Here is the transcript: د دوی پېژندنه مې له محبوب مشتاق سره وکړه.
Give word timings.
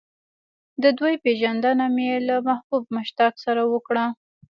د 0.83 0.85
دوی 0.99 1.13
پېژندنه 1.23 1.85
مې 1.95 2.07
له 2.27 2.35
محبوب 2.47 2.83
مشتاق 2.95 3.33
سره 3.45 3.61
وکړه. 3.73 4.05